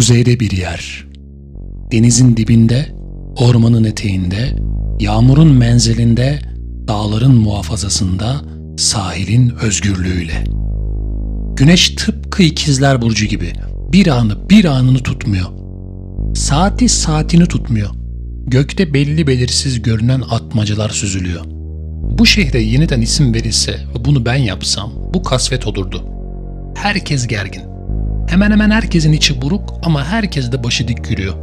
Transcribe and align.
kuzeyde 0.00 0.40
bir 0.40 0.50
yer. 0.50 1.04
Denizin 1.92 2.36
dibinde, 2.36 2.86
ormanın 3.36 3.84
eteğinde, 3.84 4.56
yağmurun 5.00 5.52
menzilinde, 5.52 6.38
dağların 6.88 7.34
muhafazasında, 7.34 8.40
sahilin 8.76 9.52
özgürlüğüyle. 9.62 10.44
Güneş 11.56 11.90
tıpkı 11.90 12.42
ikizler 12.42 13.02
burcu 13.02 13.26
gibi 13.26 13.52
bir 13.92 14.06
anı 14.06 14.50
bir 14.50 14.64
anını 14.64 14.98
tutmuyor. 14.98 15.48
Saati 16.34 16.88
saatini 16.88 17.46
tutmuyor. 17.46 17.90
Gökte 18.46 18.94
belli 18.94 19.26
belirsiz 19.26 19.82
görünen 19.82 20.22
atmacalar 20.30 20.90
süzülüyor. 20.90 21.44
Bu 22.18 22.26
şehre 22.26 22.62
yeniden 22.62 23.00
isim 23.00 23.34
verilse 23.34 23.72
ve 23.72 24.04
bunu 24.04 24.26
ben 24.26 24.36
yapsam 24.36 24.92
bu 25.14 25.22
kasvet 25.22 25.66
olurdu. 25.66 26.04
Herkes 26.74 27.26
gergin. 27.26 27.69
Hemen 28.30 28.50
hemen 28.50 28.70
herkesin 28.70 29.12
içi 29.12 29.42
buruk 29.42 29.74
ama 29.82 30.04
herkes 30.04 30.52
de 30.52 30.64
başı 30.64 30.88
dik 30.88 31.10
yürüyor. 31.10 31.34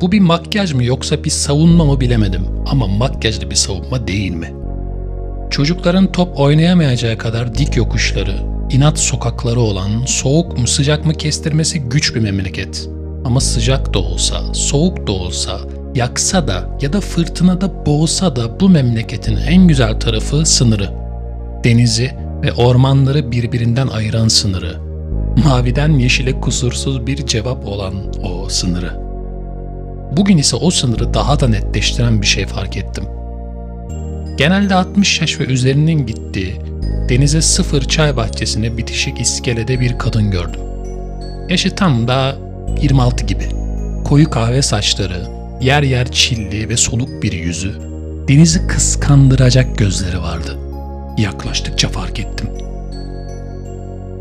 Bu 0.00 0.12
bir 0.12 0.20
makyaj 0.20 0.72
mı 0.72 0.84
yoksa 0.84 1.24
bir 1.24 1.30
savunma 1.30 1.84
mı 1.84 2.00
bilemedim 2.00 2.46
ama 2.66 2.86
makyajlı 2.86 3.50
bir 3.50 3.54
savunma 3.54 4.06
değil 4.06 4.30
mi? 4.30 4.52
Çocukların 5.50 6.12
top 6.12 6.40
oynayamayacağı 6.40 7.18
kadar 7.18 7.54
dik 7.54 7.76
yokuşları, 7.76 8.36
inat 8.70 8.98
sokakları 8.98 9.60
olan, 9.60 10.04
soğuk 10.06 10.58
mu 10.58 10.66
sıcak 10.66 11.06
mı 11.06 11.12
kestirmesi 11.12 11.80
güç 11.80 12.14
bir 12.14 12.20
memleket. 12.20 12.88
Ama 13.24 13.40
sıcak 13.40 13.94
da 13.94 13.98
olsa, 13.98 14.54
soğuk 14.54 15.06
da 15.06 15.12
olsa, 15.12 15.60
yaksa 15.94 16.48
da 16.48 16.78
ya 16.80 16.92
da 16.92 17.00
fırtınada 17.00 17.86
boğsa 17.86 18.36
da 18.36 18.60
bu 18.60 18.68
memleketin 18.68 19.36
en 19.36 19.68
güzel 19.68 20.00
tarafı 20.00 20.46
sınırı. 20.46 20.90
Denizi 21.64 22.10
ve 22.42 22.52
ormanları 22.52 23.32
birbirinden 23.32 23.88
ayıran 23.88 24.28
sınırı. 24.28 24.85
Maviden 25.44 25.92
yeşile 25.92 26.40
kusursuz 26.40 27.06
bir 27.06 27.26
cevap 27.26 27.66
olan 27.66 27.94
o 28.22 28.48
sınırı. 28.48 29.00
Bugün 30.16 30.38
ise 30.38 30.56
o 30.56 30.70
sınırı 30.70 31.14
daha 31.14 31.40
da 31.40 31.48
netleştiren 31.48 32.22
bir 32.22 32.26
şey 32.26 32.46
fark 32.46 32.76
ettim. 32.76 33.04
Genelde 34.38 34.74
60 34.74 35.20
yaş 35.20 35.40
ve 35.40 35.44
üzerinin 35.44 36.06
gittiği 36.06 36.56
denize 37.08 37.42
sıfır 37.42 37.82
çay 37.82 38.16
bahçesine 38.16 38.76
bitişik 38.76 39.20
iskelede 39.20 39.80
bir 39.80 39.98
kadın 39.98 40.30
gördüm. 40.30 40.60
Yaşı 41.48 41.74
tam 41.74 42.08
da 42.08 42.36
26 42.82 43.24
gibi. 43.24 43.48
Koyu 44.04 44.30
kahve 44.30 44.62
saçları, 44.62 45.26
yer 45.60 45.82
yer 45.82 46.12
çilli 46.12 46.68
ve 46.68 46.76
soluk 46.76 47.22
bir 47.22 47.32
yüzü, 47.32 47.74
denizi 48.28 48.66
kıskandıracak 48.66 49.78
gözleri 49.78 50.18
vardı. 50.18 50.58
Yaklaştıkça 51.18 51.88
fark 51.88 52.20
ettim. 52.20 52.48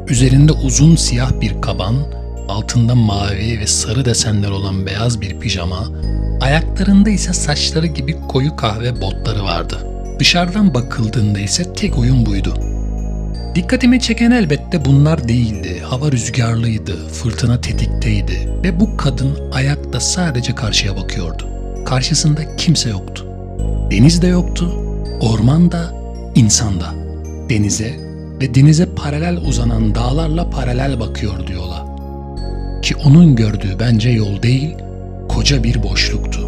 Üzerinde 0.09 0.51
uzun 0.51 0.95
siyah 0.95 1.41
bir 1.41 1.61
kaban, 1.61 1.95
altında 2.49 2.95
mavi 2.95 3.59
ve 3.59 3.67
sarı 3.67 4.05
desenler 4.05 4.49
olan 4.49 4.85
beyaz 4.85 5.21
bir 5.21 5.39
pijama, 5.39 5.87
ayaklarında 6.41 7.09
ise 7.09 7.33
saçları 7.33 7.87
gibi 7.87 8.21
koyu 8.27 8.55
kahve 8.55 9.01
botları 9.01 9.43
vardı. 9.43 9.87
Dışarıdan 10.19 10.73
bakıldığında 10.73 11.39
ise 11.39 11.73
tek 11.73 11.97
oyun 11.97 12.25
buydu. 12.25 12.53
Dikkatimi 13.55 13.99
çeken 13.99 14.31
elbette 14.31 14.85
bunlar 14.85 15.27
değildi. 15.27 15.79
Hava 15.83 16.11
rüzgarlıydı, 16.11 17.07
fırtına 17.07 17.61
tetikteydi 17.61 18.49
ve 18.63 18.79
bu 18.79 18.97
kadın 18.97 19.51
ayakta 19.51 19.99
sadece 19.99 20.55
karşıya 20.55 20.97
bakıyordu. 20.97 21.47
Karşısında 21.85 22.55
kimse 22.55 22.89
yoktu. 22.89 23.25
Deniz 23.91 24.21
de 24.21 24.27
yoktu, 24.27 24.73
orman 25.21 25.71
da, 25.71 25.93
insan 26.35 26.79
da. 26.79 26.93
Denize 27.49 28.05
ve 28.41 28.55
denize 28.55 28.85
paralel 28.85 29.37
uzanan 29.37 29.95
dağlarla 29.95 30.49
paralel 30.49 30.99
bakıyordu 30.99 31.51
yola. 31.51 31.85
Ki 32.81 32.95
onun 32.95 33.35
gördüğü 33.35 33.79
bence 33.79 34.09
yol 34.09 34.41
değil, 34.41 34.75
koca 35.29 35.63
bir 35.63 35.83
boşluktu. 35.83 36.47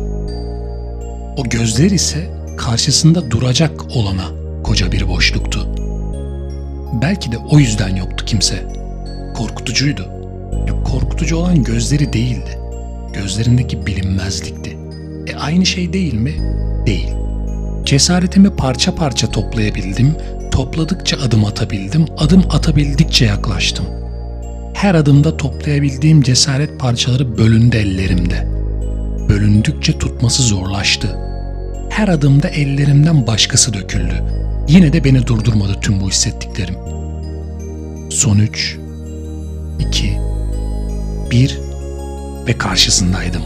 O 1.37 1.43
gözler 1.43 1.91
ise 1.91 2.29
karşısında 2.57 3.31
duracak 3.31 3.95
olana 3.95 4.25
koca 4.63 4.91
bir 4.91 5.07
boşluktu. 5.07 5.67
Belki 7.01 7.31
de 7.31 7.37
o 7.37 7.59
yüzden 7.59 7.95
yoktu 7.95 8.25
kimse. 8.25 8.67
Korkutucuydu. 9.35 10.05
Korkutucu 10.85 11.37
olan 11.37 11.63
gözleri 11.63 12.13
değildi. 12.13 12.59
Gözlerindeki 13.13 13.85
bilinmezlikti. 13.85 14.77
E 15.27 15.35
aynı 15.35 15.65
şey 15.65 15.93
değil 15.93 16.13
mi? 16.13 16.33
Değil. 16.85 17.09
Cesaretimi 17.85 18.55
parça 18.55 18.95
parça 18.95 19.31
toplayabildim, 19.31 20.15
topladıkça 20.57 21.17
adım 21.17 21.45
atabildim, 21.45 22.05
adım 22.17 22.43
atabildikçe 22.49 23.25
yaklaştım. 23.25 23.85
Her 24.73 24.95
adımda 24.95 25.37
toplayabildiğim 25.37 26.21
cesaret 26.21 26.79
parçaları 26.79 27.37
bölündü 27.37 27.77
ellerimde. 27.77 28.47
Bölündükçe 29.29 29.97
tutması 29.97 30.43
zorlaştı. 30.43 31.17
Her 31.89 32.07
adımda 32.07 32.47
ellerimden 32.47 33.27
başkası 33.27 33.73
döküldü. 33.73 34.23
Yine 34.67 34.93
de 34.93 35.03
beni 35.03 35.27
durdurmadı 35.27 35.73
tüm 35.81 36.01
bu 36.01 36.09
hissettiklerim. 36.09 36.75
Son 38.09 38.37
üç, 38.37 38.77
iki, 39.79 40.17
bir 41.31 41.59
ve 42.47 42.57
karşısındaydım. 42.57 43.41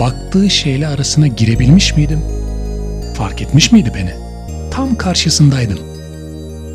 Baktığı 0.00 0.50
şeyle 0.50 0.88
arasına 0.88 1.26
girebilmiş 1.26 1.96
miydim? 1.96 2.20
Fark 3.14 3.42
etmiş 3.42 3.72
miydi 3.72 3.92
beni? 3.94 4.12
Tam 4.70 4.94
karşısındaydım. 4.94 5.97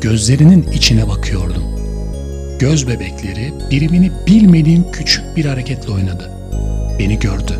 Gözlerinin 0.04 0.72
içine 0.72 1.08
bakıyordum. 1.08 1.62
Göz 2.58 2.88
bebekleri 2.88 3.54
birimini 3.70 4.12
bilmediğim 4.26 4.92
küçük 4.92 5.36
bir 5.36 5.44
hareketle 5.44 5.92
oynadı. 5.92 6.30
Beni 6.98 7.18
gördü. 7.18 7.52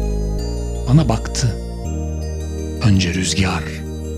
Bana 0.88 1.08
baktı. 1.08 1.56
Önce 2.82 3.14
rüzgar, 3.14 3.64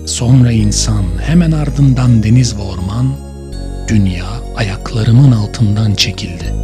sonra 0.07 0.53
insan, 0.53 1.05
hemen 1.21 1.53
ardından 1.53 2.23
deniz 2.23 2.57
ve 2.57 2.63
orman, 2.63 3.17
dünya 3.89 4.27
ayaklarımın 4.57 5.33
altından 5.33 5.95
çekildi. 5.95 6.55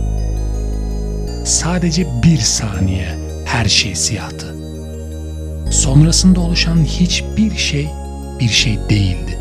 Sadece 1.45 2.06
bir 2.22 2.39
saniye 2.39 3.19
her 3.45 3.65
şey 3.65 3.95
siyahtı. 3.95 4.56
Sonrasında 5.71 6.41
oluşan 6.41 6.84
hiçbir 6.84 7.56
şey 7.56 7.89
bir 8.41 8.49
şey 8.49 8.78
değildi. 8.91 9.39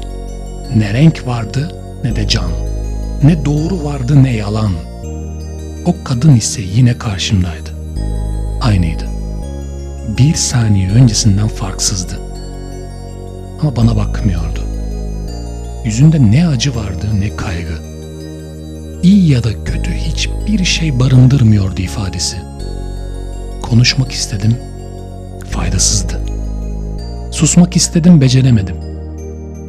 Ne 0.76 0.94
renk 0.94 1.28
vardı 1.28 1.81
ne 2.04 2.16
de 2.16 2.28
can. 2.28 2.52
Ne 3.24 3.46
doğru 3.46 3.84
vardı 3.84 4.24
ne 4.24 4.36
yalan. 4.36 4.72
O 5.86 5.96
kadın 6.04 6.36
ise 6.36 6.62
yine 6.62 6.98
karşımdaydı. 6.98 7.70
Aynıydı. 8.62 9.04
Bir 10.18 10.34
saniye 10.34 10.90
öncesinden 10.90 11.48
farksızdı. 11.48 12.20
Ama 13.62 13.76
bana 13.76 13.96
bakmıyordu. 13.96 14.60
Yüzünde 15.86 16.32
ne 16.32 16.48
acı 16.48 16.76
vardı 16.76 17.08
ne 17.20 17.36
kaygı. 17.36 17.92
İyi 19.04 19.32
ya 19.32 19.44
da 19.44 19.64
kötü 19.64 19.92
hiçbir 19.92 20.66
şey 20.66 21.00
barındırmıyordu 21.00 21.82
ifadesi. 21.82 22.38
Konuşmak 23.62 24.12
istedim, 24.12 24.58
faydasızdı. 25.50 26.22
Susmak 27.32 27.76
istedim, 27.76 28.22
beceremedim. 28.22 28.91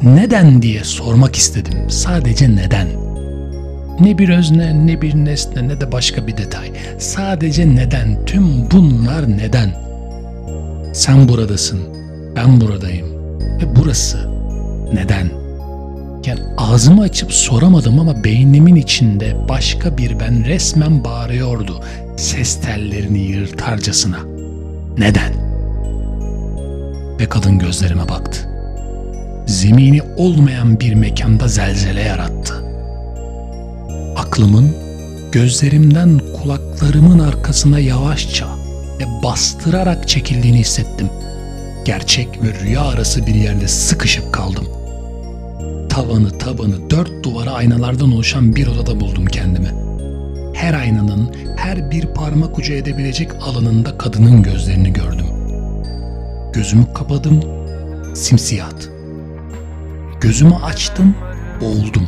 Neden 0.03 0.61
diye 0.61 0.83
sormak 0.83 1.35
istedim, 1.35 1.89
sadece 1.89 2.55
neden. 2.55 2.87
Ne 3.99 4.17
bir 4.17 4.29
özne, 4.29 4.87
ne 4.87 5.01
bir 5.01 5.15
nesne, 5.15 5.67
ne 5.67 5.81
de 5.81 5.91
başka 5.91 6.27
bir 6.27 6.37
detay. 6.37 6.71
Sadece 6.97 7.75
neden, 7.75 8.25
tüm 8.25 8.71
bunlar 8.71 9.37
neden. 9.37 9.73
Sen 10.93 11.27
buradasın, 11.27 11.79
ben 12.35 12.61
buradayım 12.61 13.07
ve 13.61 13.75
burası 13.75 14.29
neden?'' 14.93 15.43
Yani 16.25 16.39
ağzımı 16.57 17.01
açıp 17.01 17.33
soramadım 17.33 17.99
ama 17.99 18.23
beynimin 18.23 18.75
içinde 18.75 19.35
başka 19.49 19.97
bir 19.97 20.19
ben 20.19 20.45
resmen 20.45 21.03
bağırıyordu 21.03 21.83
ses 22.17 22.61
tellerini 22.61 23.19
yırtarcasına. 23.19 24.17
Neden? 24.97 25.33
Ve 27.19 27.25
kadın 27.29 27.59
gözlerime 27.59 28.09
baktı. 28.09 28.52
Zemini 29.45 30.01
olmayan 30.17 30.79
bir 30.79 30.93
mekanda 30.93 31.47
zelzele 31.47 32.01
yarattı. 32.01 32.53
Aklımın 34.15 34.75
gözlerimden 35.31 36.19
kulaklarımın 36.33 37.19
arkasına 37.19 37.79
yavaşça 37.79 38.47
ve 38.99 39.23
bastırarak 39.23 40.07
çekildiğini 40.07 40.59
hissettim. 40.59 41.09
Gerçek 41.85 42.43
ve 42.43 42.59
rüya 42.59 42.81
arası 42.81 43.27
bir 43.27 43.35
yerde 43.35 43.67
sıkışıp 43.67 44.33
kaldım.'' 44.33 44.83
tavanı 45.93 46.37
tabanı 46.37 46.89
dört 46.89 47.23
duvara 47.23 47.51
aynalardan 47.51 48.11
oluşan 48.11 48.55
bir 48.55 48.67
odada 48.67 48.99
buldum 48.99 49.25
kendimi. 49.25 49.71
Her 50.53 50.73
aynanın 50.73 51.31
her 51.57 51.91
bir 51.91 52.05
parmak 52.05 52.59
ucu 52.59 52.73
edebilecek 52.73 53.31
alanında 53.41 53.97
kadının 53.97 54.43
gözlerini 54.43 54.93
gördüm. 54.93 55.25
Gözümü 56.53 56.93
kapadım, 56.93 57.39
simsiyaht. 58.15 58.92
Gözümü 60.23 60.55
açtım, 60.55 61.15
boğuldum. 61.61 62.07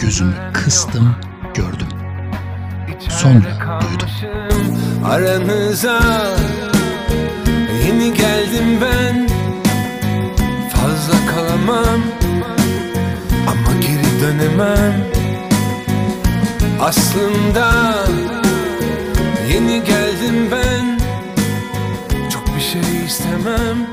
Gözümü 0.00 0.34
kıstım, 0.52 1.16
gördüm. 1.54 1.88
Sonra 3.08 3.80
duydum. 3.80 4.08
aranıza 5.04 6.00
Yeni 7.86 8.14
geldim 8.14 8.80
ben 8.82 9.28
Fazla 10.70 11.26
kalamam 11.26 12.00
Ama 13.46 13.80
geri 13.80 14.20
dönemem 14.20 15.04
Aslında 16.80 17.94
Yeni 19.52 19.84
geldim 19.84 20.48
ben 20.52 21.00
Çok 22.30 22.56
bir 22.56 22.60
şey 22.60 23.04
istemem 23.06 23.88